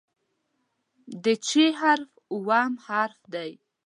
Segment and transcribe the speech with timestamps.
[1.23, 1.49] د "چ"
[1.79, 3.51] حرف اووم حرف دی.